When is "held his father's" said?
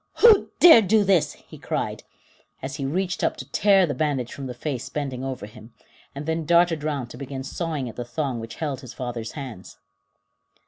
8.55-9.33